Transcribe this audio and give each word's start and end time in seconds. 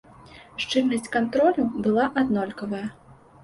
Шчыльнасць 0.63 1.11
кантролю 1.17 1.67
была 1.87 2.09
аднолькавая. 2.25 2.85